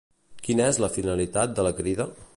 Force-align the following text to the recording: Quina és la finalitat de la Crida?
Quina 0.47 0.65
és 0.73 0.79
la 0.85 0.89
finalitat 0.95 1.55
de 1.61 1.67
la 1.69 1.77
Crida? 1.83 2.13